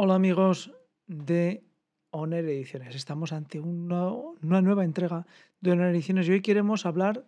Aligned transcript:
Hola 0.00 0.14
amigos 0.14 0.70
de 1.08 1.64
Honor 2.10 2.44
Ediciones. 2.44 2.94
Estamos 2.94 3.32
ante 3.32 3.58
una, 3.58 4.12
nueva 4.40 4.84
entrega 4.84 5.26
de 5.60 5.72
Honor 5.72 5.88
Ediciones 5.88 6.28
y 6.28 6.30
hoy 6.30 6.40
queremos 6.40 6.86
hablar 6.86 7.26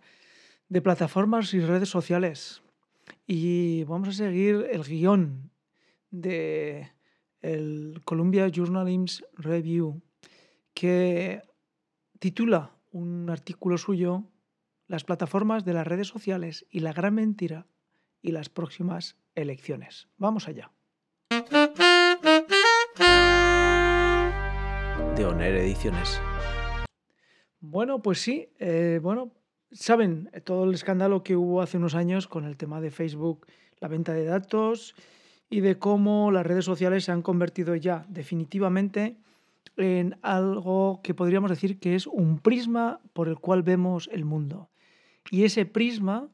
de 0.69 0.81
plataformas 0.81 1.53
y 1.53 1.59
redes 1.59 1.89
sociales. 1.89 2.63
Y 3.27 3.83
vamos 3.89 4.11
a 4.11 4.13
seguir 4.13 4.69
el 4.71 4.85
guion 4.85 5.51
de 6.13 6.93
el 7.41 8.03
Columbia 8.05 8.47
Journalism 8.47 9.25
Review 9.35 10.01
que 10.73 11.43
titula 12.21 12.77
un 12.93 13.31
artículo 13.31 13.79
suyo 13.79 14.23
Las 14.87 15.03
plataformas 15.03 15.65
de 15.65 15.75
las 15.75 15.89
redes 15.89 16.07
sociales 16.07 16.67
y 16.71 16.79
la 16.79 16.93
gran 16.93 17.17
mentira 17.17 17.67
y 18.23 18.31
las 18.31 18.49
próximas 18.49 19.17
elecciones. 19.35 20.07
Vamos 20.19 20.47
allá. 20.47 20.71
Ediciones. 25.49 26.21
Bueno, 27.61 28.03
pues 28.03 28.21
sí, 28.21 28.51
eh, 28.59 29.01
bueno, 29.03 29.33
saben 29.73 30.31
todo 30.45 30.65
el 30.65 30.75
escándalo 30.75 31.23
que 31.23 31.37
hubo 31.37 31.63
hace 31.63 31.79
unos 31.79 31.95
años 31.95 32.29
con 32.29 32.45
el 32.45 32.57
tema 32.57 32.81
de 32.81 32.91
Facebook, 32.91 33.47
la 33.79 33.89
venta 33.89 34.13
de 34.13 34.25
datos 34.25 34.95
y 35.49 35.61
de 35.61 35.79
cómo 35.79 36.31
las 36.31 36.47
redes 36.47 36.65
sociales 36.65 37.05
se 37.05 37.13
han 37.13 37.23
convertido 37.23 37.75
ya 37.75 38.05
definitivamente 38.09 39.17
en 39.77 40.19
algo 40.23 41.01
que 41.03 41.15
podríamos 41.15 41.51
decir 41.51 41.79
que 41.79 41.95
es 41.95 42.07
un 42.07 42.39
prisma 42.39 43.01
por 43.13 43.29
el 43.29 43.39
cual 43.39 43.63
vemos 43.63 44.11
el 44.13 44.25
mundo. 44.25 44.71
Y 45.31 45.45
ese 45.45 45.65
prisma 45.65 46.29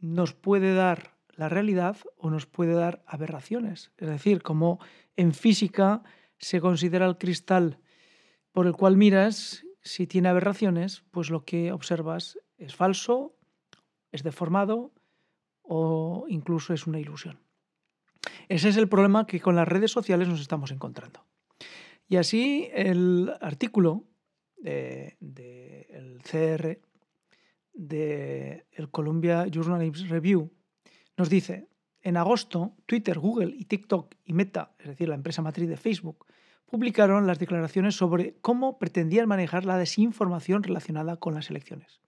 nos 0.00 0.32
puede 0.32 0.74
dar 0.74 1.14
la 1.34 1.48
realidad 1.48 1.96
o 2.16 2.30
nos 2.30 2.46
puede 2.46 2.72
dar 2.72 3.02
aberraciones. 3.06 3.92
Es 3.98 4.08
decir, 4.08 4.42
como 4.42 4.80
en 5.16 5.34
física 5.34 6.02
se 6.38 6.60
considera 6.60 7.06
el 7.06 7.18
cristal 7.18 7.78
por 8.58 8.66
el 8.66 8.72
cual 8.72 8.96
miras, 8.96 9.64
si 9.82 10.08
tiene 10.08 10.28
aberraciones, 10.28 11.04
pues 11.12 11.30
lo 11.30 11.44
que 11.44 11.70
observas 11.70 12.40
es 12.56 12.74
falso, 12.74 13.36
es 14.10 14.24
deformado 14.24 14.90
o 15.62 16.24
incluso 16.28 16.74
es 16.74 16.88
una 16.88 16.98
ilusión. 16.98 17.38
Ese 18.48 18.70
es 18.70 18.76
el 18.76 18.88
problema 18.88 19.28
que 19.28 19.38
con 19.38 19.54
las 19.54 19.68
redes 19.68 19.92
sociales 19.92 20.26
nos 20.26 20.40
estamos 20.40 20.72
encontrando. 20.72 21.24
Y 22.08 22.16
así 22.16 22.68
el 22.74 23.32
artículo 23.40 24.02
del 24.56 25.14
de, 25.20 26.18
CR, 26.24 26.80
del 27.74 28.64
el 28.72 28.90
Columbia 28.90 29.46
Journalism 29.46 30.08
Review, 30.08 30.50
nos 31.16 31.30
dice, 31.30 31.68
en 32.02 32.16
agosto, 32.16 32.74
Twitter, 32.86 33.20
Google 33.20 33.54
y 33.56 33.66
TikTok 33.66 34.16
y 34.24 34.32
Meta, 34.32 34.74
es 34.80 34.88
decir, 34.88 35.08
la 35.08 35.14
empresa 35.14 35.42
matriz 35.42 35.68
de 35.68 35.76
Facebook, 35.76 36.26
publicaron 36.70 37.26
las 37.26 37.38
declaraciones 37.38 37.96
sobre 37.96 38.34
cómo 38.40 38.78
pretendían 38.78 39.28
manejar 39.28 39.64
la 39.64 39.78
desinformación 39.78 40.62
relacionada 40.62 41.16
con 41.16 41.34
las 41.34 41.50
elecciones. 41.50 42.00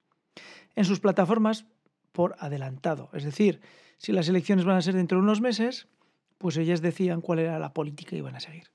En 0.76 0.84
sus 0.84 1.00
plataformas, 1.00 1.66
por 2.12 2.36
adelantado, 2.38 3.10
es 3.12 3.24
decir, 3.24 3.60
si 3.96 4.12
las 4.12 4.28
elecciones 4.28 4.64
van 4.64 4.76
a 4.76 4.82
ser 4.82 4.94
dentro 4.94 5.18
de 5.18 5.24
unos 5.24 5.40
meses, 5.40 5.88
pues 6.38 6.56
ellas 6.56 6.80
decían 6.80 7.20
cuál 7.20 7.38
era 7.38 7.58
la 7.58 7.72
política 7.72 8.10
que 8.10 8.16
iban 8.16 8.36
a 8.36 8.40
seguir. 8.40 8.70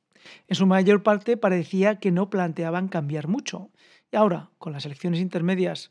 En 0.47 0.55
su 0.55 0.65
mayor 0.65 1.03
parte 1.03 1.37
parecía 1.37 1.99
que 1.99 2.11
no 2.11 2.29
planteaban 2.29 2.87
cambiar 2.87 3.27
mucho. 3.27 3.69
Y 4.11 4.15
ahora, 4.15 4.49
con 4.57 4.73
las 4.73 4.85
elecciones 4.85 5.19
intermedias 5.19 5.89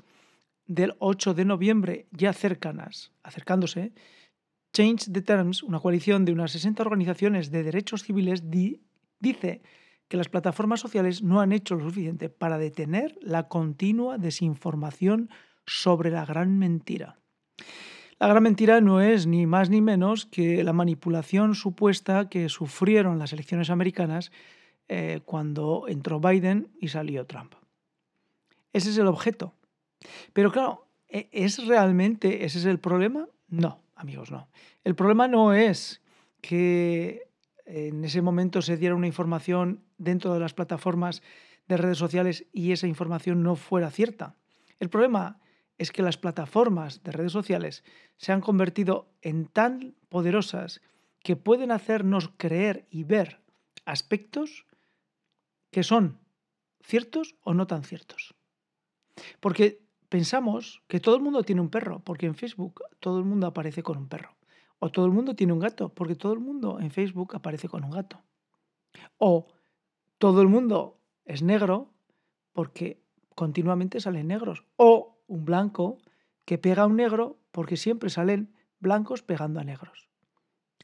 del 0.67 0.95
8 0.99 1.35
de 1.35 1.45
noviembre 1.45 2.07
ya 2.11 2.33
cercanas, 2.33 3.13
acercándose, 3.23 3.93
Change 4.73 5.13
the 5.13 5.23
Terms, 5.23 5.63
una 5.63 5.79
coalición 5.79 6.25
de 6.25 6.33
unas 6.33 6.53
60 6.53 6.83
organizaciones 6.83 7.51
de 7.51 7.63
derechos 7.63 8.03
civiles, 8.03 8.51
dice 8.51 9.63
que 10.09 10.17
las 10.17 10.29
plataformas 10.29 10.81
sociales 10.81 11.23
no 11.23 11.41
han 11.41 11.53
hecho 11.53 11.75
lo 11.75 11.85
suficiente 11.85 12.29
para 12.29 12.59
detener 12.59 13.19
la 13.21 13.49
continua 13.49 14.19
desinformación 14.19 15.31
sobre 15.67 16.11
la 16.11 16.25
gran 16.25 16.59
mentira. 16.59 17.19
La 18.19 18.29
gran 18.29 18.43
mentira 18.43 18.81
no 18.81 19.01
es 19.01 19.27
ni 19.27 19.47
más 19.47 19.71
ni 19.71 19.81
menos 19.81 20.27
que 20.27 20.63
la 20.63 20.73
manipulación 20.73 21.55
supuesta 21.55 22.29
que 22.29 22.49
sufrieron 22.49 23.19
las 23.19 23.33
elecciones 23.33 23.71
americanas 23.71 24.31
eh, 24.89 25.21
cuando 25.25 25.87
entró 25.89 26.21
Biden 26.21 26.69
y 26.81 26.89
salió 26.89 27.27
Trump. 27.27 27.55
Ese 28.73 28.91
es 28.91 28.99
el 28.99 29.07
objeto. 29.07 29.55
Pero 30.33 30.53
claro, 30.53 30.87
¿e-, 31.09 31.29
¿es 31.33 31.67
realmente 31.67 32.45
ese 32.45 32.59
es 32.59 32.67
el 32.67 32.79
problema? 32.79 33.29
No, 33.49 33.81
amigos, 33.97 34.31
no. 34.31 34.49
El 34.85 34.95
problema 34.95 35.29
no 35.29 35.53
es 35.55 36.03
que 36.41 37.29
en 37.65 38.05
ese 38.05 38.23
momento 38.23 38.63
se 38.63 38.77
diera 38.77 38.95
una 38.95 39.07
información 39.07 39.85
dentro 39.99 40.35
de 40.35 40.41
las 40.41 40.55
plataformas 40.55 41.23
de 41.67 41.77
redes 41.77 41.99
sociales 41.99 42.47
y 42.53 42.73
esa 42.73 42.87
información 42.87 43.43
no 43.43 43.57
fuera 43.57 43.91
cierta. 43.91 44.37
El 44.81 44.91
problema 44.91 45.41
es 45.79 45.91
que 45.91 46.03
las 46.03 46.19
plataformas 46.19 47.03
de 47.03 47.13
redes 47.13 47.33
sociales 47.33 47.85
se 48.17 48.33
han 48.33 48.41
convertido 48.41 49.13
en 49.23 49.47
tan 49.47 49.95
poderosas 50.09 50.81
que 51.21 51.37
pueden 51.37 51.73
hacernos 51.73 52.31
creer 52.37 52.87
y 52.91 53.05
ver 53.05 53.41
aspectos 53.87 54.67
que 55.71 55.83
son 55.83 56.21
ciertos 56.83 57.35
o 57.43 57.55
no 57.55 57.67
tan 57.67 57.83
ciertos. 57.83 58.35
Porque 59.41 59.83
pensamos 60.09 60.83
que 60.87 61.01
todo 61.01 61.17
el 61.17 61.23
mundo 61.23 61.43
tiene 61.43 61.61
un 61.61 61.71
perro, 61.71 62.01
porque 62.01 62.27
en 62.27 62.35
Facebook 62.35 62.83
todo 63.01 63.19
el 63.19 63.25
mundo 63.25 63.47
aparece 63.47 63.83
con 63.83 63.97
un 63.97 64.09
perro. 64.09 64.37
O 64.85 64.91
todo 64.91 65.07
el 65.07 65.13
mundo 65.13 65.35
tiene 65.35 65.55
un 65.55 65.61
gato, 65.61 65.89
porque 65.89 66.15
todo 66.15 66.35
el 66.35 66.41
mundo 66.41 66.79
en 66.79 66.91
Facebook 66.91 67.35
aparece 67.35 67.71
con 67.71 67.85
un 67.85 67.91
gato. 67.91 68.21
O 69.17 69.47
todo 70.19 70.43
el 70.43 70.49
mundo 70.49 71.01
es 71.25 71.43
negro, 71.43 71.95
porque 72.53 73.03
continuamente 73.35 73.99
salen 73.99 74.29
negros. 74.29 74.63
O 74.77 75.23
un 75.27 75.47
blanco 75.47 75.97
que 76.45 76.59
pega 76.59 76.83
a 76.83 76.87
un 76.87 76.97
negro 76.97 77.39
porque 77.51 77.79
siempre 77.79 78.11
salen 78.11 78.53
blancos 78.79 79.23
pegando 79.23 79.59
a 79.59 79.65
negros. 79.65 80.11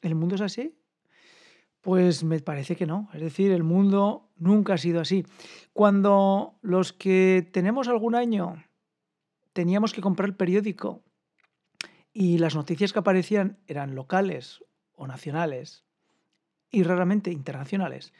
¿El 0.00 0.14
mundo 0.14 0.36
es 0.36 0.40
así? 0.40 0.80
Pues 1.82 2.24
me 2.24 2.40
parece 2.40 2.76
que 2.76 2.86
no. 2.86 3.10
Es 3.12 3.20
decir, 3.20 3.52
el 3.52 3.64
mundo 3.64 4.30
nunca 4.38 4.72
ha 4.72 4.78
sido 4.78 5.02
así. 5.02 5.26
Cuando 5.74 6.58
los 6.62 6.94
que 6.94 7.46
tenemos 7.52 7.86
algún 7.86 8.14
año 8.14 8.64
teníamos 9.52 9.92
que 9.92 10.00
comprar 10.00 10.30
el 10.30 10.36
periódico 10.36 11.02
y 12.12 12.38
las 12.38 12.54
noticias 12.54 12.92
que 12.92 12.98
aparecían 12.98 13.58
eran 13.66 13.94
locales 13.94 14.64
o 14.92 15.06
nacionales 15.06 15.84
y 16.70 16.82
raramente 16.82 17.30
internacionales, 17.30 18.12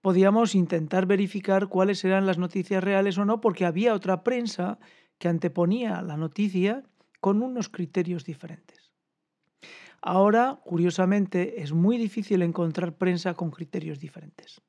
podíamos 0.00 0.54
intentar 0.54 1.06
verificar 1.06 1.68
cuáles 1.68 2.04
eran 2.04 2.26
las 2.26 2.38
noticias 2.38 2.82
reales 2.82 3.18
o 3.18 3.24
no 3.24 3.40
porque 3.40 3.64
había 3.64 3.94
otra 3.94 4.22
prensa 4.22 4.78
que 5.18 5.28
anteponía 5.28 6.02
la 6.02 6.16
noticia 6.16 6.84
con 7.20 7.42
unos 7.42 7.68
criterios 7.68 8.24
diferentes. 8.24 8.92
Ahora, 10.02 10.60
curiosamente, 10.64 11.62
es 11.62 11.72
muy 11.72 11.98
difícil 11.98 12.42
encontrar 12.42 12.96
prensa 12.96 13.34
con 13.34 13.50
criterios 13.50 13.98
diferentes. 13.98 14.60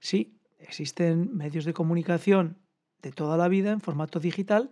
Sí, 0.00 0.40
existen 0.58 1.36
medios 1.36 1.64
de 1.64 1.74
comunicación 1.74 2.58
de 3.02 3.12
toda 3.12 3.36
la 3.36 3.48
vida 3.48 3.70
en 3.70 3.80
formato 3.80 4.18
digital 4.18 4.70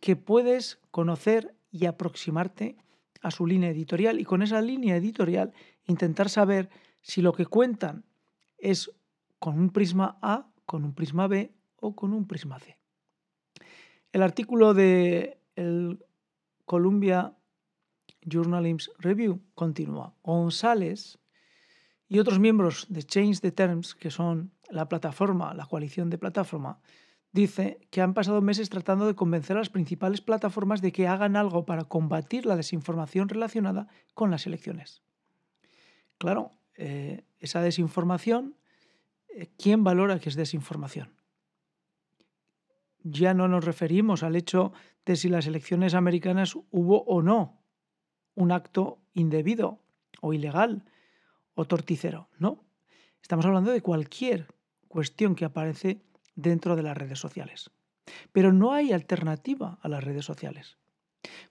que 0.00 0.16
puedes 0.16 0.80
conocer 0.90 1.54
y 1.70 1.86
aproximarte 1.86 2.76
a 3.20 3.30
su 3.30 3.46
línea 3.46 3.70
editorial 3.70 4.20
y 4.20 4.24
con 4.24 4.42
esa 4.42 4.60
línea 4.60 4.96
editorial 4.96 5.52
intentar 5.86 6.28
saber 6.28 6.70
si 7.02 7.22
lo 7.22 7.32
que 7.32 7.46
cuentan 7.46 8.04
es 8.58 8.90
con 9.38 9.58
un 9.58 9.70
prisma 9.70 10.18
A, 10.22 10.50
con 10.66 10.84
un 10.84 10.94
prisma 10.94 11.26
B 11.26 11.52
o 11.76 11.94
con 11.94 12.12
un 12.12 12.26
prisma 12.26 12.58
C. 12.58 12.78
El 14.12 14.22
artículo 14.22 14.74
de 14.74 15.40
el 15.54 16.04
Columbia 16.64 17.36
Journalism 18.22 18.92
Review 18.98 19.40
continúa. 19.54 20.14
González 20.22 21.18
y 22.08 22.18
otros 22.18 22.38
miembros 22.38 22.86
de 22.88 23.02
Change 23.02 23.40
the 23.40 23.52
Terms, 23.52 23.94
que 23.94 24.10
son 24.10 24.52
la 24.70 24.88
plataforma, 24.88 25.54
la 25.54 25.66
coalición 25.66 26.10
de 26.10 26.18
plataforma, 26.18 26.80
dice 27.32 27.78
que 27.90 28.00
han 28.00 28.14
pasado 28.14 28.40
meses 28.40 28.70
tratando 28.70 29.06
de 29.06 29.14
convencer 29.14 29.56
a 29.56 29.60
las 29.60 29.70
principales 29.70 30.20
plataformas 30.20 30.82
de 30.82 30.92
que 30.92 31.08
hagan 31.08 31.36
algo 31.36 31.66
para 31.66 31.84
combatir 31.84 32.46
la 32.46 32.56
desinformación 32.56 33.28
relacionada 33.28 33.88
con 34.14 34.30
las 34.30 34.46
elecciones. 34.46 35.02
Claro, 36.18 36.52
eh, 36.74 37.24
esa 37.38 37.62
desinformación, 37.62 38.56
eh, 39.28 39.48
¿quién 39.56 39.84
valora 39.84 40.18
que 40.18 40.28
es 40.28 40.36
desinformación? 40.36 41.18
ya 43.10 43.34
no 43.34 43.48
nos 43.48 43.64
referimos 43.64 44.22
al 44.22 44.36
hecho 44.36 44.72
de 45.04 45.16
si 45.16 45.28
las 45.28 45.46
elecciones 45.46 45.94
americanas 45.94 46.56
hubo 46.70 47.02
o 47.04 47.22
no 47.22 47.62
un 48.34 48.52
acto 48.52 49.00
indebido 49.14 49.80
o 50.20 50.32
ilegal 50.32 50.84
o 51.54 51.64
torticero. 51.64 52.28
No, 52.38 52.64
estamos 53.20 53.46
hablando 53.46 53.72
de 53.72 53.82
cualquier 53.82 54.46
cuestión 54.86 55.34
que 55.34 55.44
aparece 55.44 56.02
dentro 56.38 56.76
de 56.76 56.84
las 56.84 56.96
redes 56.96 57.18
sociales. 57.18 57.70
Pero 58.32 58.52
no 58.52 58.72
hay 58.72 58.92
alternativa 58.92 59.78
a 59.82 59.88
las 59.88 60.02
redes 60.02 60.24
sociales. 60.24 60.78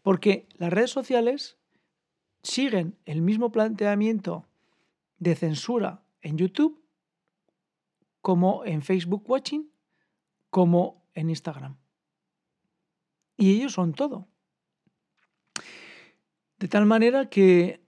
Porque 0.02 0.48
las 0.58 0.72
redes 0.72 0.92
sociales 0.92 1.58
siguen 2.42 2.98
el 3.06 3.22
mismo 3.22 3.52
planteamiento 3.52 4.46
de 5.20 5.36
censura 5.36 6.02
en 6.22 6.38
YouTube 6.38 6.82
como 8.22 8.66
en 8.66 8.82
Facebook 8.82 9.30
Watching, 9.30 9.70
como 10.50 11.04
en 11.14 11.30
Instagram. 11.30 11.78
Y 13.36 13.56
ellos 13.56 13.74
son 13.74 13.94
todo. 13.94 14.28
De 16.60 16.68
tal 16.68 16.86
manera 16.86 17.30
que, 17.30 17.82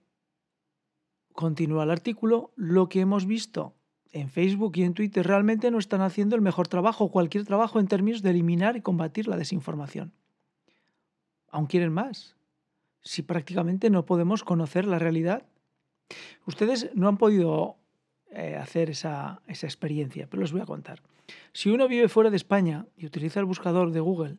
continúa 1.32 1.84
el 1.84 1.90
artículo, 1.90 2.52
lo 2.56 2.88
que 2.88 3.00
hemos 3.00 3.26
visto 3.26 3.74
en 4.12 4.28
Facebook 4.28 4.72
y 4.76 4.82
en 4.82 4.94
Twitter 4.94 5.26
realmente 5.26 5.70
no 5.70 5.78
están 5.78 6.00
haciendo 6.00 6.36
el 6.36 6.42
mejor 6.42 6.68
trabajo, 6.68 7.10
cualquier 7.10 7.44
trabajo 7.44 7.78
en 7.78 7.86
términos 7.86 8.22
de 8.22 8.30
eliminar 8.30 8.76
y 8.76 8.80
combatir 8.80 9.28
la 9.28 9.36
desinformación. 9.36 10.12
Aún 11.50 11.66
quieren 11.66 11.92
más, 11.92 12.36
si 13.02 13.22
prácticamente 13.22 13.90
no 13.90 14.06
podemos 14.06 14.44
conocer 14.44 14.86
la 14.86 14.98
realidad. 14.98 15.44
Ustedes 16.46 16.90
no 16.94 17.08
han 17.08 17.18
podido 17.18 17.76
eh, 18.30 18.56
hacer 18.56 18.90
esa, 18.90 19.42
esa 19.46 19.66
experiencia, 19.66 20.26
pero 20.28 20.42
les 20.42 20.52
voy 20.52 20.60
a 20.60 20.66
contar. 20.66 21.02
Si 21.52 21.70
uno 21.70 21.88
vive 21.88 22.08
fuera 22.08 22.30
de 22.30 22.36
España 22.36 22.86
y 22.96 23.06
utiliza 23.06 23.40
el 23.40 23.46
buscador 23.46 23.92
de 23.92 24.00
Google, 24.00 24.38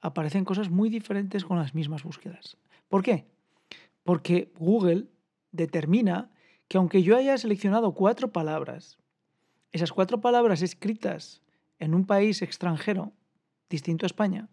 aparecen 0.00 0.44
cosas 0.44 0.70
muy 0.70 0.88
diferentes 0.88 1.44
con 1.44 1.58
las 1.58 1.74
mismas 1.74 2.02
búsquedas. 2.02 2.56
¿Por 2.88 3.02
qué? 3.02 3.26
Porque 4.04 4.52
Google 4.58 5.06
determina 5.52 6.30
que 6.70 6.78
aunque 6.78 7.02
yo 7.02 7.16
haya 7.16 7.36
seleccionado 7.36 7.94
cuatro 7.94 8.30
palabras, 8.30 8.96
esas 9.72 9.90
cuatro 9.90 10.20
palabras 10.20 10.62
escritas 10.62 11.42
en 11.80 11.96
un 11.96 12.06
país 12.06 12.42
extranjero 12.42 13.12
distinto 13.68 14.04
a 14.04 14.12
España, 14.12 14.48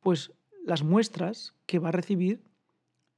pues 0.00 0.30
las 0.62 0.82
muestras 0.82 1.54
que 1.64 1.78
va 1.78 1.88
a 1.88 1.92
recibir, 1.92 2.44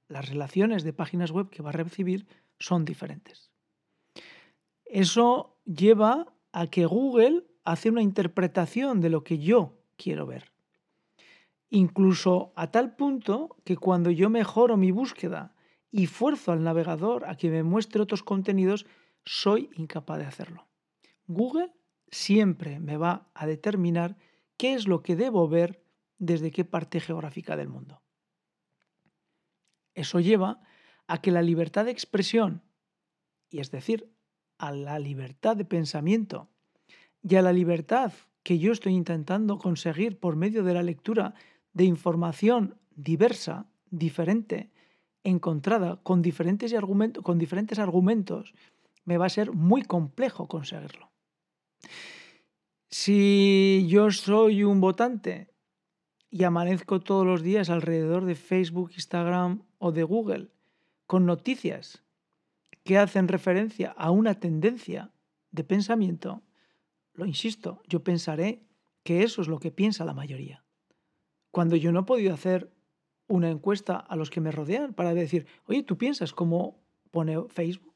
las 0.07 0.29
relaciones 0.29 0.85
de 0.85 0.93
páginas 0.93 1.33
web 1.33 1.51
que 1.51 1.61
va 1.61 1.71
a 1.71 1.73
recibir 1.73 2.29
son 2.61 2.85
diferentes. 2.85 3.51
Eso 4.85 5.57
lleva 5.65 6.33
a 6.53 6.69
que 6.69 6.87
Google 6.87 7.49
hace 7.65 7.91
una 7.91 8.03
interpretación 8.03 9.01
de 9.01 9.11
lo 9.11 9.25
que 9.25 9.41
yo 9.41 9.75
quiero 9.97 10.27
ver. 10.27 10.53
Incluso 11.69 12.53
a 12.55 12.71
tal 12.71 12.95
punto 12.95 13.57
que 13.65 13.77
cuando 13.77 14.13
yo 14.13 14.31
mejoro 14.31 14.77
mi 14.77 14.93
búsqueda 14.93 15.53
y 15.91 16.07
fuerzo 16.07 16.53
al 16.53 16.63
navegador 16.63 17.25
a 17.27 17.37
que 17.37 17.51
me 17.51 17.63
muestre 17.63 18.01
otros 18.01 18.23
contenidos, 18.23 18.87
soy 19.25 19.71
incapaz 19.75 20.19
de 20.19 20.27
hacerlo. 20.27 20.69
Google 21.27 21.73
siempre 22.11 22.81
me 22.81 22.97
va 22.97 23.31
a 23.35 23.47
determinar 23.47 24.17
qué 24.57 24.75
es 24.75 24.87
lo 24.87 25.03
que 25.03 25.17
debo 25.17 25.49
ver 25.49 25.83
desde 26.19 26.51
qué 26.51 26.65
parte 26.65 27.01
geográfica 27.01 27.57
del 27.57 27.69
mundo. 27.69 28.03
Eso 29.95 30.21
lleva 30.21 30.61
a 31.07 31.21
que 31.21 31.31
la 31.31 31.43
libertad 31.43 31.87
de 31.87 31.91
expresión, 31.91 32.63
y 33.49 33.59
es 33.59 33.71
decir, 33.71 34.13
a 34.59 34.73
la 34.73 34.99
libertad 34.99 35.57
de 35.57 35.65
pensamiento 35.65 36.51
y 37.23 37.37
a 37.37 37.43
la 37.43 37.53
libertad 37.53 38.13
que 38.43 38.59
yo 38.59 38.73
estoy 38.73 38.95
intentando 38.95 39.59
conseguir 39.59 40.19
por 40.19 40.37
medio 40.37 40.63
de 40.63 40.75
la 40.75 40.83
lectura 40.83 41.35
de 41.73 41.85
información 41.85 42.79
diversa, 42.95 43.67
diferente, 43.91 44.71
encontrada 45.25 46.01
con 46.03 46.23
diferentes, 46.23 46.75
con 47.23 47.39
diferentes 47.39 47.79
argumentos, 47.79 48.55
me 49.05 49.19
va 49.19 49.27
a 49.27 49.31
ser 49.31 49.53
muy 49.53 49.83
complejo 49.83 50.49
conseguirlo. 50.49 51.11
Si 52.89 53.87
yo 53.89 54.11
soy 54.11 54.65
un 54.65 54.81
votante 54.81 55.51
y 56.31 56.45
amanezco 56.45 57.01
todos 57.01 57.27
los 57.27 57.43
días 57.43 57.71
alrededor 57.71 58.25
de 58.25 58.35
Facebook, 58.35 58.93
Instagram 58.95 59.63
o 59.79 59.93
de 59.93 60.03
Google 60.03 60.49
con 61.07 61.27
noticias 61.27 62.05
que 62.85 62.99
hacen 62.99 63.29
referencia 63.29 63.91
a 63.91 64.11
una 64.11 64.35
tendencia 64.35 65.13
de 65.51 65.65
pensamiento, 65.65 66.43
lo 67.15 67.27
insisto, 67.27 67.83
yo 67.89 68.03
pensaré 68.03 68.67
que 69.03 69.23
eso 69.23 69.43
es 69.43 69.49
lo 69.49 69.59
que 69.59 69.71
piensa 69.71 70.05
la 70.05 70.15
mayoría. 70.15 70.65
Cuando 71.51 71.77
yo 71.77 71.93
no 71.93 72.01
he 72.01 72.05
podido 72.05 72.33
hacer 72.33 72.73
una 73.31 73.49
encuesta 73.49 73.97
a 73.97 74.17
los 74.17 74.29
que 74.29 74.41
me 74.41 74.51
rodean 74.51 74.93
para 74.93 75.15
decir, 75.15 75.47
oye, 75.67 75.85
¿tú 75.85 75.97
piensas 75.97 76.33
cómo 76.35 76.83
pone 77.13 77.41
Facebook? 77.49 77.95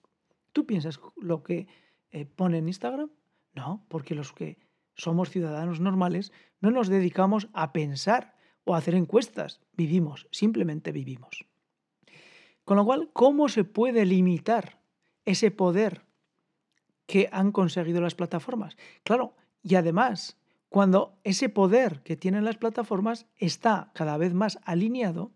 ¿Tú 0.52 0.64
piensas 0.64 1.00
lo 1.16 1.42
que 1.42 1.66
eh, 2.12 2.24
pone 2.24 2.58
en 2.58 2.68
Instagram? 2.68 3.10
No, 3.52 3.84
porque 3.88 4.14
los 4.14 4.32
que 4.32 4.58
somos 4.94 5.30
ciudadanos 5.30 5.80
normales 5.80 6.32
no 6.60 6.70
nos 6.70 6.86
dedicamos 6.86 7.48
a 7.52 7.72
pensar 7.72 8.36
o 8.62 8.74
a 8.74 8.78
hacer 8.78 8.94
encuestas, 8.94 9.60
vivimos, 9.72 10.28
simplemente 10.30 10.92
vivimos. 10.92 11.44
Con 12.64 12.76
lo 12.76 12.84
cual, 12.84 13.10
¿cómo 13.12 13.48
se 13.48 13.64
puede 13.64 14.06
limitar 14.06 14.80
ese 15.24 15.50
poder 15.50 16.06
que 17.06 17.28
han 17.32 17.50
conseguido 17.50 18.00
las 18.00 18.14
plataformas? 18.14 18.76
Claro, 19.02 19.34
y 19.64 19.74
además, 19.74 20.38
cuando 20.74 21.20
ese 21.22 21.48
poder 21.48 22.02
que 22.02 22.16
tienen 22.16 22.44
las 22.44 22.56
plataformas 22.56 23.26
está 23.36 23.92
cada 23.94 24.16
vez 24.18 24.34
más 24.34 24.58
alineado 24.64 25.30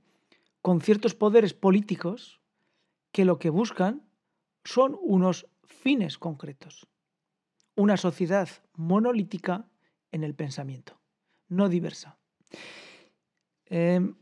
con 0.62 0.80
ciertos 0.80 1.14
poderes 1.14 1.54
políticos 1.54 2.40
que 3.12 3.24
lo 3.24 3.38
que 3.38 3.48
buscan 3.48 4.02
son 4.64 4.98
unos 5.00 5.46
fines 5.62 6.18
concretos. 6.18 6.88
Una 7.76 7.96
sociedad 7.96 8.48
monolítica 8.74 9.68
en 10.10 10.24
el 10.24 10.34
pensamiento, 10.34 10.98
no 11.46 11.68
diversa. 11.68 12.18
Em, 13.66 14.16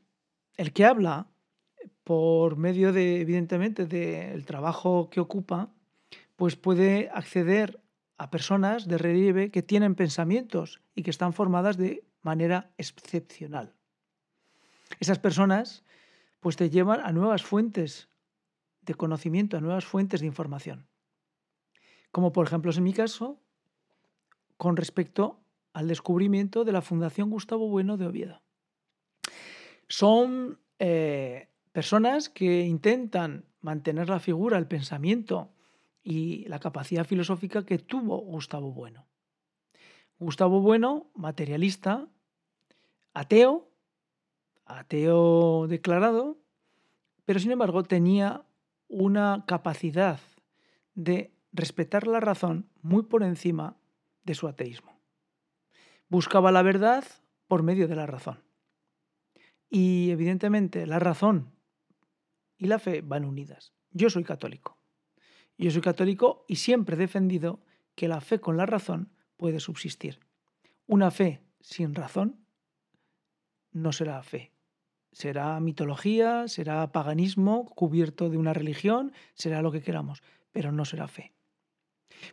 el 0.58 0.74
que 0.74 0.84
habla 0.84 1.30
por 2.04 2.58
medio 2.58 2.92
de, 2.92 3.22
evidentemente, 3.22 3.86
del 3.86 4.44
trabajo 4.44 5.08
que 5.08 5.20
ocupa, 5.20 5.72
pues 6.36 6.56
puede 6.56 7.08
acceder 7.08 7.80
a 8.18 8.30
personas 8.30 8.88
de 8.88 8.98
relieve 8.98 9.50
que 9.50 9.62
tienen 9.62 9.94
pensamientos 9.94 10.80
y 10.94 11.02
que 11.02 11.10
están 11.10 11.32
formadas 11.32 11.76
de 11.76 12.04
manera 12.22 12.70
excepcional. 12.78 13.74
Esas 15.00 15.18
personas 15.18 15.84
pues 16.40 16.56
te 16.56 16.70
llevan 16.70 17.00
a 17.00 17.12
nuevas 17.12 17.42
fuentes 17.42 18.08
de 18.82 18.94
conocimiento, 18.94 19.56
a 19.56 19.60
nuevas 19.60 19.84
fuentes 19.84 20.20
de 20.20 20.26
información. 20.26 20.86
Como 22.12 22.32
por 22.32 22.46
ejemplo 22.46 22.70
es 22.70 22.78
en 22.78 22.84
mi 22.84 22.92
caso, 22.92 23.40
con 24.56 24.76
respecto 24.76 25.40
al 25.72 25.88
descubrimiento 25.88 26.64
de 26.64 26.72
la 26.72 26.80
Fundación 26.80 27.28
Gustavo 27.28 27.68
Bueno 27.68 27.96
de 27.96 28.06
Oviedo. 28.06 28.42
Son 29.88 30.58
eh, 30.78 31.48
personas 31.72 32.30
que 32.30 32.62
intentan 32.62 33.44
mantener 33.60 34.08
la 34.08 34.20
figura, 34.20 34.56
el 34.56 34.66
pensamiento 34.66 35.52
y 36.06 36.44
la 36.44 36.60
capacidad 36.60 37.04
filosófica 37.04 37.66
que 37.66 37.78
tuvo 37.78 38.18
Gustavo 38.18 38.70
Bueno. 38.70 39.08
Gustavo 40.20 40.60
Bueno, 40.60 41.10
materialista, 41.16 42.06
ateo, 43.12 43.68
ateo 44.66 45.66
declarado, 45.66 46.38
pero 47.24 47.40
sin 47.40 47.50
embargo 47.50 47.82
tenía 47.82 48.44
una 48.86 49.42
capacidad 49.48 50.20
de 50.94 51.34
respetar 51.52 52.06
la 52.06 52.20
razón 52.20 52.70
muy 52.82 53.02
por 53.02 53.24
encima 53.24 53.76
de 54.22 54.36
su 54.36 54.46
ateísmo. 54.46 55.00
Buscaba 56.08 56.52
la 56.52 56.62
verdad 56.62 57.02
por 57.48 57.64
medio 57.64 57.88
de 57.88 57.96
la 57.96 58.06
razón. 58.06 58.44
Y 59.68 60.12
evidentemente 60.12 60.86
la 60.86 61.00
razón 61.00 61.50
y 62.58 62.68
la 62.68 62.78
fe 62.78 63.02
van 63.02 63.24
unidas. 63.24 63.74
Yo 63.90 64.08
soy 64.08 64.22
católico. 64.22 64.78
Yo 65.58 65.70
soy 65.70 65.80
católico 65.80 66.44
y 66.48 66.56
siempre 66.56 66.96
he 66.96 66.98
defendido 66.98 67.60
que 67.94 68.08
la 68.08 68.20
fe 68.20 68.40
con 68.40 68.56
la 68.56 68.66
razón 68.66 69.10
puede 69.36 69.60
subsistir. 69.60 70.20
Una 70.86 71.10
fe 71.10 71.42
sin 71.60 71.94
razón 71.94 72.44
no 73.72 73.92
será 73.92 74.22
fe. 74.22 74.52
Será 75.12 75.58
mitología, 75.60 76.46
será 76.46 76.92
paganismo 76.92 77.66
cubierto 77.74 78.28
de 78.28 78.36
una 78.36 78.52
religión, 78.52 79.12
será 79.34 79.62
lo 79.62 79.72
que 79.72 79.82
queramos, 79.82 80.22
pero 80.52 80.72
no 80.72 80.84
será 80.84 81.08
fe. 81.08 81.32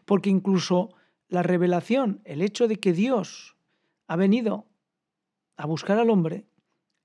Porque 0.06 0.30
incluso 0.30 0.94
la 1.30 1.44
revelación, 1.44 2.22
el 2.26 2.42
hecho 2.42 2.68
de 2.68 2.80
que 2.80 2.94
Dios 2.94 3.56
ha 4.08 4.16
venido 4.16 4.68
a 5.56 5.66
buscar 5.66 5.98
al 5.98 6.10
hombre, 6.10 6.46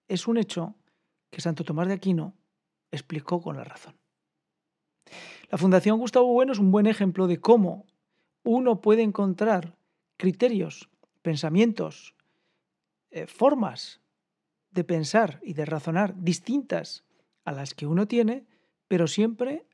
es 0.08 0.26
un 0.26 0.38
hecho 0.38 0.74
que 1.30 1.40
Santo 1.40 1.64
Tomás 1.64 1.88
de 1.88 1.94
Aquino 1.94 2.34
explicó 2.90 3.40
con 3.40 3.56
la 3.56 3.64
razón. 3.64 3.97
La 5.50 5.56
Fundación 5.56 5.98
Gustavo 5.98 6.30
Bueno 6.32 6.52
es 6.52 6.58
un 6.58 6.70
buen 6.70 6.86
ejemplo 6.86 7.26
de 7.26 7.40
cómo 7.40 7.86
uno 8.42 8.82
puede 8.82 9.02
encontrar 9.02 9.76
criterios, 10.18 10.90
pensamientos, 11.22 12.14
eh, 13.10 13.26
formas 13.26 14.02
de 14.70 14.84
pensar 14.84 15.40
y 15.42 15.54
de 15.54 15.64
razonar 15.64 16.14
distintas 16.22 17.04
a 17.44 17.52
las 17.52 17.72
que 17.72 17.86
uno 17.86 18.06
tiene, 18.06 18.46
pero 18.88 19.06
siempre 19.06 19.64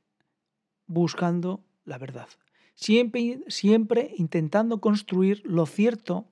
buscando 0.87 1.65
la 1.85 1.99
verdad. 1.99 2.29
Siempre, 2.77 3.43
siempre 3.49 4.15
intentando 4.17 4.81
construir 4.81 5.43
lo 5.45 5.67
cierto 5.67 6.29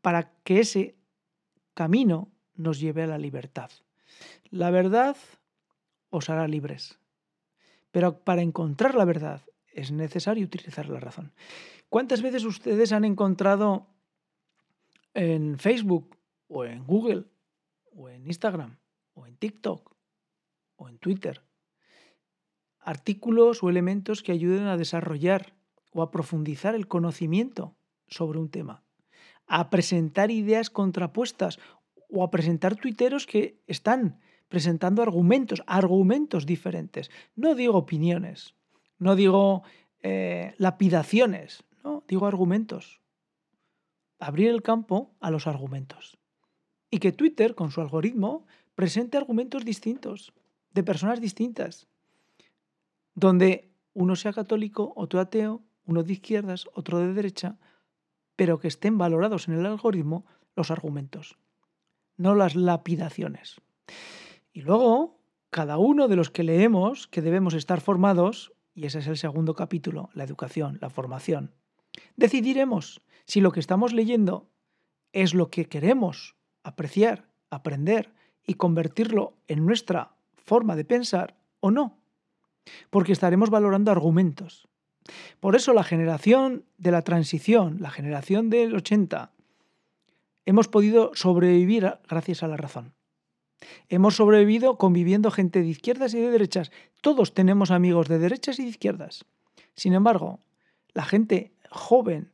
para 0.00 0.32
que 0.42 0.60
ese 0.60 0.96
camino 1.74 2.30
nos 2.54 2.80
lleve 2.80 3.02
a 3.02 3.06
la 3.06 3.18
libertad. 3.18 3.70
La 4.50 4.70
verdad 4.70 5.16
os 6.08 6.30
hará 6.30 6.48
libres. 6.48 6.98
Pero 7.92 8.18
para 8.18 8.42
encontrar 8.42 8.96
la 8.96 9.04
verdad 9.04 9.42
es 9.72 9.92
necesario 9.92 10.44
utilizar 10.44 10.88
la 10.88 10.98
razón. 10.98 11.32
¿Cuántas 11.88 12.22
veces 12.22 12.44
ustedes 12.44 12.92
han 12.92 13.04
encontrado 13.04 13.86
en 15.14 15.58
Facebook 15.58 16.16
o 16.48 16.64
en 16.64 16.84
Google 16.84 17.24
o 17.94 18.08
en 18.08 18.26
Instagram 18.26 18.78
o 19.14 19.26
en 19.26 19.36
TikTok 19.36 19.94
o 20.76 20.88
en 20.88 20.98
Twitter 20.98 21.42
artículos 22.82 23.62
o 23.62 23.70
elementos 23.70 24.22
que 24.22 24.32
ayuden 24.32 24.66
a 24.66 24.76
desarrollar 24.76 25.54
o 25.92 26.02
a 26.02 26.10
profundizar 26.10 26.74
el 26.74 26.88
conocimiento 26.88 27.76
sobre 28.08 28.38
un 28.38 28.50
tema, 28.50 28.82
a 29.46 29.70
presentar 29.70 30.30
ideas 30.30 30.68
contrapuestas 30.68 31.58
o 32.10 32.24
a 32.24 32.30
presentar 32.30 32.76
tuiteros 32.76 33.26
que 33.26 33.62
están 33.66 34.20
presentando 34.52 35.00
argumentos, 35.00 35.62
argumentos 35.66 36.44
diferentes. 36.44 37.10
No 37.36 37.54
digo 37.54 37.78
opiniones, 37.78 38.54
no 38.98 39.16
digo 39.16 39.62
eh, 40.02 40.54
lapidaciones, 40.58 41.64
no, 41.82 42.04
digo 42.06 42.26
argumentos. 42.26 43.00
Abrir 44.18 44.50
el 44.50 44.60
campo 44.60 45.14
a 45.20 45.30
los 45.30 45.46
argumentos. 45.46 46.18
Y 46.90 46.98
que 46.98 47.12
Twitter, 47.12 47.54
con 47.54 47.70
su 47.70 47.80
algoritmo, 47.80 48.44
presente 48.74 49.16
argumentos 49.16 49.64
distintos, 49.64 50.34
de 50.74 50.82
personas 50.82 51.22
distintas, 51.22 51.88
donde 53.14 53.72
uno 53.94 54.16
sea 54.16 54.34
católico, 54.34 54.92
otro 54.96 55.20
ateo, 55.20 55.62
uno 55.86 56.02
de 56.02 56.12
izquierdas, 56.12 56.66
otro 56.74 56.98
de 56.98 57.14
derecha, 57.14 57.56
pero 58.36 58.60
que 58.60 58.68
estén 58.68 58.98
valorados 58.98 59.48
en 59.48 59.54
el 59.54 59.64
algoritmo 59.64 60.26
los 60.56 60.70
argumentos, 60.70 61.38
no 62.18 62.34
las 62.34 62.54
lapidaciones. 62.54 63.56
Y 64.52 64.62
luego, 64.62 65.18
cada 65.50 65.78
uno 65.78 66.08
de 66.08 66.16
los 66.16 66.30
que 66.30 66.42
leemos, 66.42 67.06
que 67.08 67.22
debemos 67.22 67.54
estar 67.54 67.80
formados, 67.80 68.52
y 68.74 68.86
ese 68.86 69.00
es 69.00 69.06
el 69.06 69.16
segundo 69.16 69.54
capítulo, 69.54 70.10
la 70.14 70.24
educación, 70.24 70.78
la 70.80 70.90
formación, 70.90 71.54
decidiremos 72.16 73.02
si 73.26 73.40
lo 73.40 73.52
que 73.52 73.60
estamos 73.60 73.92
leyendo 73.92 74.50
es 75.12 75.34
lo 75.34 75.50
que 75.50 75.66
queremos 75.66 76.36
apreciar, 76.62 77.28
aprender 77.50 78.12
y 78.46 78.54
convertirlo 78.54 79.34
en 79.46 79.66
nuestra 79.66 80.16
forma 80.34 80.74
de 80.74 80.84
pensar 80.84 81.36
o 81.60 81.70
no 81.70 82.02
porque 82.90 83.12
estaremos 83.12 83.50
valorando 83.50 83.90
argumentos. 83.90 84.68
Por 85.40 85.56
eso 85.56 85.72
la 85.72 85.84
generación 85.84 86.64
de 86.78 86.92
la 86.92 87.02
transición, 87.02 87.78
la 87.80 87.90
generación 87.90 88.50
del 88.50 88.74
80, 88.74 89.32
hemos 90.46 90.68
podido 90.68 91.10
sobrevivir 91.14 91.98
gracias 92.08 92.42
a 92.42 92.48
la 92.48 92.56
razón. 92.56 92.94
Hemos 93.88 94.16
sobrevivido 94.16 94.78
conviviendo 94.78 95.30
gente 95.30 95.60
de 95.60 95.68
izquierdas 95.68 96.14
y 96.14 96.20
de 96.20 96.30
derechas. 96.30 96.70
Todos 97.00 97.34
tenemos 97.34 97.70
amigos 97.70 98.08
de 98.08 98.18
derechas 98.18 98.58
y 98.58 98.64
de 98.64 98.70
izquierdas. 98.70 99.24
Sin 99.74 99.94
embargo, 99.94 100.40
la 100.94 101.04
gente 101.04 101.52
joven 101.70 102.30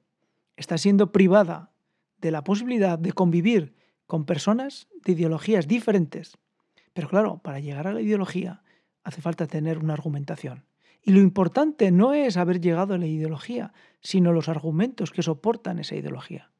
está 0.56 0.78
siendo 0.78 1.12
privada 1.12 1.70
de 2.20 2.30
la 2.30 2.42
posibilidad 2.42 2.99
de 2.99 3.12
convivir 3.12 3.75
con 4.06 4.25
personas 4.25 4.88
de 5.04 5.12
ideologías 5.12 5.68
diferentes. 5.68 6.37
Pero 6.92 7.08
claro, 7.08 7.38
para 7.38 7.61
llegar 7.61 7.87
a 7.87 7.92
la 7.92 8.00
ideología 8.00 8.62
hace 9.04 9.23
falta 9.23 9.47
tener 9.47 9.78
una 9.78 9.94
argumentación. 9.94 10.64
Y 11.02 11.12
lo 11.12 11.20
importante 11.20 11.90
no 11.90 12.12
es 12.12 12.37
haber 12.37 12.61
llegado 12.61 12.94
a 12.94 12.99
la 12.99 13.06
ideología, 13.06 13.73
sino 14.00 14.32
los 14.32 14.49
argumentos 14.49 15.11
que 15.11 15.23
soportan 15.23 15.78
esa 15.78 15.94
ideología. 15.94 16.50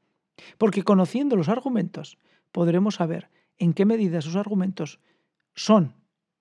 Porque 0.57 0.85
conociendo 0.85 1.37
los 1.37 1.49
argumentos 1.49 2.19
podremos 2.53 2.97
saber 2.97 3.29
en 3.59 3.73
qué 3.73 3.85
medida 3.85 4.19
esos 4.19 4.37
argumentos 4.37 5.01
son 5.55 5.95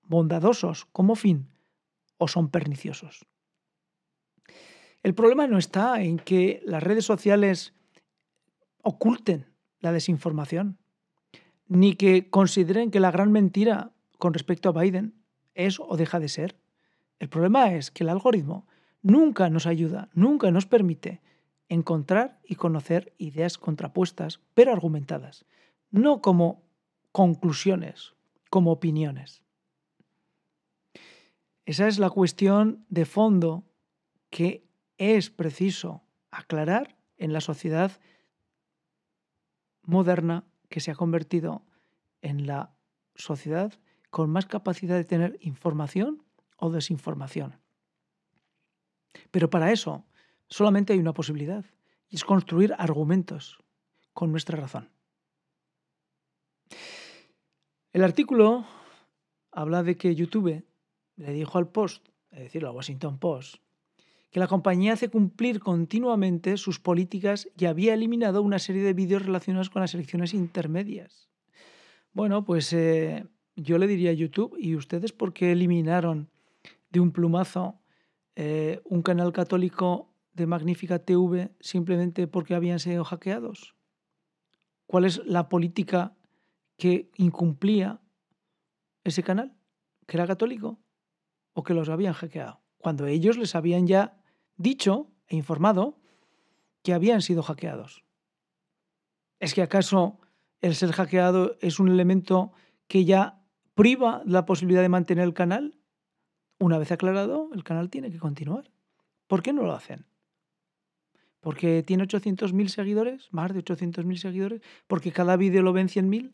bondadosos 0.03 0.85
como 0.85 1.15
fin 1.15 1.49
o 2.17 2.27
son 2.27 2.49
perniciosos. 2.49 3.25
El 5.03 5.13
problema 5.13 5.47
no 5.47 5.57
está 5.57 6.01
en 6.01 6.17
que 6.19 6.61
las 6.65 6.83
redes 6.83 7.05
sociales 7.05 7.73
oculten 8.81 9.47
la 9.79 9.91
desinformación, 9.91 10.77
ni 11.67 11.95
que 11.95 12.29
consideren 12.29 12.91
que 12.91 12.99
la 12.99 13.11
gran 13.11 13.31
mentira 13.31 13.91
con 14.17 14.33
respecto 14.33 14.69
a 14.69 14.81
Biden 14.81 15.13
es 15.53 15.79
o 15.79 15.97
deja 15.97 16.19
de 16.19 16.29
ser. 16.29 16.59
El 17.19 17.29
problema 17.29 17.73
es 17.73 17.91
que 17.91 18.03
el 18.03 18.09
algoritmo 18.09 18.67
nunca 19.01 19.49
nos 19.49 19.65
ayuda, 19.65 20.09
nunca 20.13 20.51
nos 20.51 20.65
permite 20.65 21.21
encontrar 21.69 22.39
y 22.43 22.55
conocer 22.55 23.13
ideas 23.17 23.57
contrapuestas, 23.57 24.39
pero 24.53 24.71
argumentadas, 24.71 25.45
no 25.91 26.21
como 26.21 26.66
conclusiones, 27.17 28.13
como 28.51 28.71
opiniones. 28.71 29.41
Esa 31.65 31.87
es 31.87 31.97
la 31.97 32.11
cuestión 32.11 32.85
de 32.89 33.05
fondo 33.05 33.65
que 34.29 34.69
es 34.99 35.31
preciso 35.31 36.03
aclarar 36.29 36.95
en 37.17 37.33
la 37.33 37.41
sociedad 37.41 37.91
moderna 39.81 40.45
que 40.69 40.79
se 40.79 40.91
ha 40.91 40.95
convertido 40.95 41.65
en 42.21 42.45
la 42.45 42.77
sociedad 43.15 43.73
con 44.11 44.29
más 44.29 44.45
capacidad 44.45 44.95
de 44.95 45.03
tener 45.03 45.39
información 45.41 46.23
o 46.57 46.69
desinformación. 46.69 47.59
Pero 49.31 49.49
para 49.49 49.71
eso 49.71 50.05
solamente 50.49 50.93
hay 50.93 50.99
una 50.99 51.13
posibilidad, 51.13 51.65
y 52.09 52.17
es 52.17 52.23
construir 52.23 52.75
argumentos 52.77 53.57
con 54.13 54.31
nuestra 54.31 54.59
razón. 54.59 54.91
El 57.93 58.03
artículo 58.03 58.65
habla 59.51 59.81
de 59.81 59.95
que 59.95 60.13
YouTube 60.13 60.65
le 61.15 61.31
dijo 61.31 61.57
al 61.57 61.69
Post, 61.69 62.09
es 62.31 62.39
decir, 62.39 62.65
al 62.65 62.75
Washington 62.75 63.17
Post, 63.17 63.55
que 64.29 64.39
la 64.39 64.47
compañía 64.47 64.93
hace 64.93 65.09
cumplir 65.09 65.59
continuamente 65.59 66.57
sus 66.57 66.79
políticas 66.79 67.49
y 67.57 67.65
había 67.65 67.93
eliminado 67.93 68.41
una 68.41 68.59
serie 68.59 68.83
de 68.83 68.93
vídeos 68.93 69.25
relacionados 69.25 69.69
con 69.69 69.81
las 69.81 69.93
elecciones 69.93 70.33
intermedias. 70.33 71.29
Bueno, 72.11 72.43
pues 72.43 72.73
eh, 72.73 73.25
yo 73.55 73.77
le 73.77 73.87
diría 73.87 74.11
a 74.11 74.13
YouTube, 74.13 74.55
¿y 74.59 74.75
ustedes 74.75 75.13
por 75.13 75.33
qué 75.33 75.53
eliminaron 75.53 76.29
de 76.89 76.99
un 76.99 77.11
plumazo 77.11 77.79
eh, 78.35 78.81
un 78.83 79.01
canal 79.01 79.31
católico 79.31 80.13
de 80.33 80.45
Magnífica 80.45 80.99
TV 80.99 81.51
simplemente 81.61 82.27
porque 82.27 82.53
habían 82.53 82.79
sido 82.79 83.05
hackeados? 83.05 83.75
¿Cuál 84.87 85.05
es 85.05 85.25
la 85.25 85.47
política 85.47 86.16
que 86.77 87.11
incumplía 87.15 88.01
ese 89.03 89.23
canal? 89.23 89.57
¿Que 90.05 90.17
era 90.17 90.27
católico 90.27 90.79
o 91.53 91.63
que 91.63 91.73
los 91.73 91.89
habían 91.89 92.13
hackeado? 92.13 92.61
Cuando 92.77 93.07
ellos 93.07 93.37
les 93.37 93.55
habían 93.55 93.87
ya 93.87 94.21
dicho 94.55 95.11
e 95.27 95.35
informado 95.35 95.99
que 96.83 96.93
habían 96.93 97.21
sido 97.21 97.43
hackeados. 97.43 98.05
¿Es 99.39 99.53
que 99.53 99.61
acaso 99.61 100.19
el 100.61 100.75
ser 100.75 100.91
hackeado 100.91 101.57
es 101.61 101.79
un 101.79 101.89
elemento 101.89 102.53
que 102.87 103.05
ya 103.05 103.43
priva 103.75 104.21
la 104.25 104.45
posibilidad 104.45 104.81
de 104.81 104.89
mantener 104.89 105.23
el 105.23 105.33
canal, 105.33 105.77
una 106.59 106.79
vez 106.79 106.91
aclarado, 106.91 107.49
el 107.53 107.63
canal 107.63 107.89
tiene 107.89 108.09
que 108.09 108.17
continuar. 108.17 108.71
¿Por 109.27 109.43
qué 109.43 109.53
no 109.53 109.63
lo 109.63 109.73
hacen? 109.73 110.07
¿Porque 111.39 111.83
tiene 111.83 112.03
800.000 112.03 112.67
seguidores? 112.69 113.27
¿Más 113.31 113.53
de 113.53 113.63
800.000 113.63 114.17
seguidores? 114.17 114.61
¿Porque 114.87 115.11
cada 115.11 115.37
vídeo 115.37 115.61
lo 115.61 115.73
ven 115.73 115.87
100.000? 115.87 116.33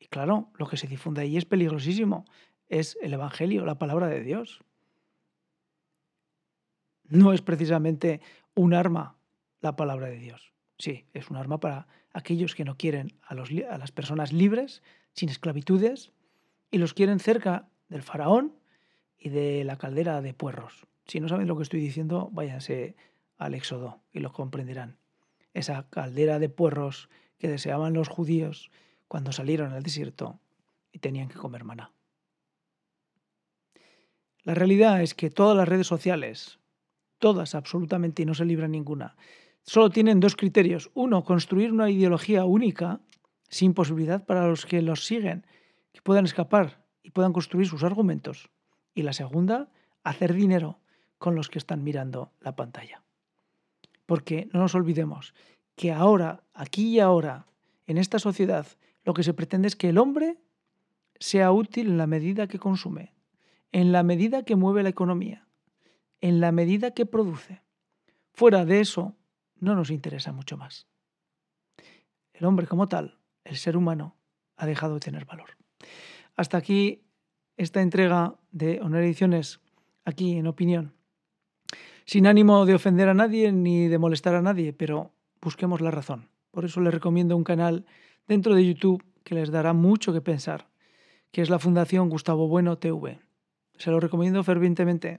Y 0.00 0.06
claro, 0.06 0.50
lo 0.56 0.66
que 0.66 0.78
se 0.78 0.88
difunde 0.88 1.20
ahí 1.20 1.36
es 1.36 1.44
peligrosísimo. 1.44 2.24
Es 2.68 2.98
el 3.02 3.12
Evangelio, 3.12 3.64
la 3.66 3.78
palabra 3.78 4.08
de 4.08 4.22
Dios. 4.22 4.64
No 7.04 7.32
es 7.32 7.42
precisamente 7.42 8.20
un 8.54 8.72
arma 8.72 9.18
la 9.60 9.76
palabra 9.76 10.08
de 10.08 10.16
Dios. 10.16 10.54
Sí, 10.78 11.04
es 11.12 11.28
un 11.28 11.36
arma 11.36 11.60
para 11.60 11.86
aquellos 12.12 12.54
que 12.54 12.64
no 12.64 12.76
quieren 12.76 13.12
a, 13.22 13.34
a 13.34 13.78
las 13.78 13.92
personas 13.92 14.32
libres, 14.32 14.82
sin 15.12 15.28
esclavitudes, 15.28 16.12
y 16.70 16.78
los 16.78 16.94
quieren 16.94 17.20
cerca 17.20 17.68
del 17.88 18.02
faraón 18.02 18.56
y 19.18 19.28
de 19.28 19.64
la 19.64 19.76
caldera 19.76 20.22
de 20.22 20.32
puerros. 20.32 20.86
Si 21.06 21.20
no 21.20 21.28
saben 21.28 21.48
lo 21.48 21.56
que 21.56 21.64
estoy 21.64 21.80
diciendo, 21.80 22.30
váyanse 22.32 22.96
al 23.36 23.54
Éxodo 23.54 24.00
y 24.12 24.20
lo 24.20 24.32
comprenderán. 24.32 24.96
Esa 25.52 25.88
caldera 25.90 26.38
de 26.38 26.48
puerros 26.48 27.10
que 27.38 27.48
deseaban 27.48 27.92
los 27.92 28.08
judíos 28.08 28.70
cuando 29.10 29.32
salieron 29.32 29.72
al 29.72 29.82
desierto 29.82 30.38
y 30.92 31.00
tenían 31.00 31.26
que 31.26 31.34
comer 31.34 31.64
maná. 31.64 31.90
La 34.44 34.54
realidad 34.54 35.02
es 35.02 35.14
que 35.14 35.30
todas 35.30 35.56
las 35.56 35.68
redes 35.68 35.88
sociales, 35.88 36.60
todas 37.18 37.56
absolutamente 37.56 38.22
y 38.22 38.24
no 38.24 38.34
se 38.34 38.44
libra 38.44 38.68
ninguna, 38.68 39.16
solo 39.64 39.90
tienen 39.90 40.20
dos 40.20 40.36
criterios. 40.36 40.92
Uno, 40.94 41.24
construir 41.24 41.72
una 41.72 41.90
ideología 41.90 42.44
única 42.44 43.00
sin 43.48 43.74
posibilidad 43.74 44.24
para 44.24 44.46
los 44.46 44.64
que 44.64 44.80
los 44.80 45.04
siguen 45.04 45.44
que 45.92 46.02
puedan 46.02 46.24
escapar 46.24 46.84
y 47.02 47.10
puedan 47.10 47.32
construir 47.32 47.66
sus 47.66 47.82
argumentos. 47.82 48.48
Y 48.94 49.02
la 49.02 49.12
segunda, 49.12 49.72
hacer 50.04 50.34
dinero 50.34 50.78
con 51.18 51.34
los 51.34 51.48
que 51.48 51.58
están 51.58 51.82
mirando 51.82 52.30
la 52.38 52.54
pantalla. 52.54 53.02
Porque 54.06 54.48
no 54.52 54.60
nos 54.60 54.76
olvidemos 54.76 55.34
que 55.74 55.90
ahora, 55.90 56.44
aquí 56.54 56.90
y 56.90 57.00
ahora, 57.00 57.48
en 57.88 57.98
esta 57.98 58.20
sociedad, 58.20 58.68
lo 59.04 59.14
que 59.14 59.22
se 59.22 59.34
pretende 59.34 59.68
es 59.68 59.76
que 59.76 59.88
el 59.88 59.98
hombre 59.98 60.38
sea 61.18 61.52
útil 61.52 61.88
en 61.88 61.98
la 61.98 62.06
medida 62.06 62.46
que 62.46 62.58
consume, 62.58 63.14
en 63.72 63.92
la 63.92 64.02
medida 64.02 64.44
que 64.44 64.56
mueve 64.56 64.82
la 64.82 64.88
economía, 64.88 65.46
en 66.20 66.40
la 66.40 66.52
medida 66.52 66.92
que 66.92 67.06
produce. 67.06 67.62
fuera 68.32 68.64
de 68.64 68.80
eso, 68.80 69.16
no 69.56 69.74
nos 69.74 69.90
interesa 69.90 70.32
mucho 70.32 70.56
más. 70.56 70.86
El 72.32 72.46
hombre 72.46 72.66
como 72.66 72.88
tal, 72.88 73.18
el 73.44 73.56
ser 73.56 73.76
humano, 73.76 74.16
ha 74.56 74.66
dejado 74.66 74.94
de 74.94 75.00
tener 75.00 75.26
valor. 75.26 75.50
Hasta 76.36 76.56
aquí 76.56 77.02
esta 77.58 77.82
entrega 77.82 78.36
de 78.50 78.80
Honor 78.80 79.02
Ediciones, 79.02 79.60
aquí 80.04 80.36
en 80.36 80.46
opinión. 80.46 80.94
Sin 82.06 82.26
ánimo 82.26 82.64
de 82.64 82.74
ofender 82.74 83.08
a 83.08 83.14
nadie 83.14 83.52
ni 83.52 83.88
de 83.88 83.98
molestar 83.98 84.34
a 84.34 84.42
nadie, 84.42 84.72
pero 84.72 85.12
busquemos 85.42 85.82
la 85.82 85.90
razón. 85.90 86.30
Por 86.50 86.64
eso 86.64 86.80
les 86.80 86.94
recomiendo 86.94 87.36
un 87.36 87.44
canal 87.44 87.84
dentro 88.30 88.54
de 88.54 88.64
YouTube 88.64 89.02
que 89.24 89.34
les 89.34 89.50
dará 89.50 89.72
mucho 89.72 90.12
que 90.12 90.20
pensar, 90.20 90.68
que 91.32 91.42
es 91.42 91.50
la 91.50 91.58
Fundación 91.58 92.08
Gustavo 92.08 92.46
Bueno 92.46 92.78
TV. 92.78 93.18
Se 93.76 93.90
lo 93.90 93.98
recomiendo 93.98 94.44
fervientemente. 94.44 95.18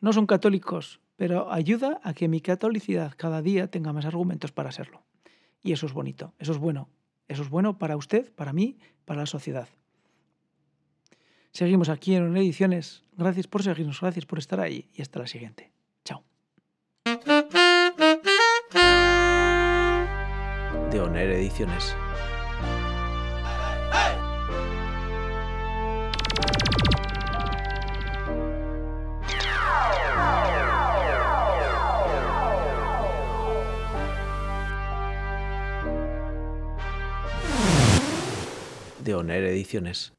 No 0.00 0.14
son 0.14 0.26
católicos, 0.26 1.00
pero 1.16 1.52
ayuda 1.52 2.00
a 2.02 2.14
que 2.14 2.28
mi 2.28 2.40
catolicidad 2.40 3.12
cada 3.14 3.42
día 3.42 3.70
tenga 3.70 3.92
más 3.92 4.06
argumentos 4.06 4.52
para 4.52 4.72
serlo. 4.72 5.02
Y 5.62 5.72
eso 5.72 5.84
es 5.84 5.92
bonito, 5.92 6.32
eso 6.38 6.52
es 6.52 6.58
bueno. 6.58 6.88
Eso 7.28 7.42
es 7.42 7.50
bueno 7.50 7.76
para 7.76 7.94
usted, 7.94 8.32
para 8.32 8.54
mí, 8.54 8.78
para 9.04 9.20
la 9.20 9.26
sociedad. 9.26 9.68
Seguimos 11.52 11.90
aquí 11.90 12.14
en 12.14 12.34
Ediciones. 12.38 13.04
Gracias 13.18 13.46
por 13.46 13.62
seguirnos, 13.62 14.00
gracias 14.00 14.24
por 14.24 14.38
estar 14.38 14.60
ahí 14.60 14.88
y 14.94 15.02
hasta 15.02 15.18
la 15.18 15.26
siguiente. 15.26 15.72
Chao. 16.04 16.24
De 20.90 21.00
Oner 21.00 21.30
Ediciones. 21.32 21.94
De 39.06 39.14
Oner 39.14 39.44
Ediciones. 39.44 40.15